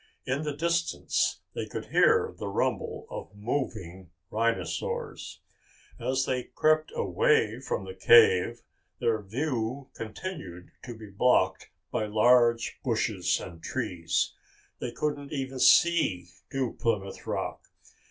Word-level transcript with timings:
In 0.25 0.41
the 0.41 0.57
distance 0.57 1.41
they 1.53 1.67
could 1.67 1.85
hear 1.91 2.33
the 2.35 2.47
rumble 2.47 3.05
of 3.11 3.35
moving 3.35 4.09
rhinosaurs. 4.31 5.41
As 5.99 6.25
they 6.25 6.45
crept 6.55 6.91
away 6.95 7.59
from 7.59 7.85
the 7.85 7.93
cave, 7.93 8.63
their 8.99 9.21
view 9.21 9.91
continued 9.93 10.71
to 10.85 10.97
be 10.97 11.11
blocked 11.11 11.69
by 11.91 12.07
large 12.07 12.79
bushes 12.83 13.39
and 13.39 13.61
trees. 13.61 14.33
They 14.79 14.89
couldn't 14.91 15.33
even 15.33 15.59
see 15.59 16.29
New 16.51 16.73
Plymouth 16.73 17.27
Rock. 17.27 17.61